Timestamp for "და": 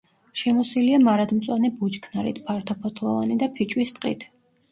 3.45-3.53